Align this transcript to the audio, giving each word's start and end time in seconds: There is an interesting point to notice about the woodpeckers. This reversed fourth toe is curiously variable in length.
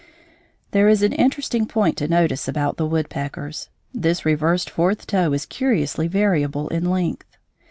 There 0.71 0.89
is 0.89 1.03
an 1.03 1.13
interesting 1.13 1.67
point 1.67 1.95
to 1.97 2.07
notice 2.07 2.47
about 2.47 2.77
the 2.77 2.87
woodpeckers. 2.87 3.69
This 3.93 4.25
reversed 4.25 4.67
fourth 4.67 5.05
toe 5.05 5.31
is 5.31 5.45
curiously 5.45 6.07
variable 6.07 6.67
in 6.69 6.89
length. 6.89 7.37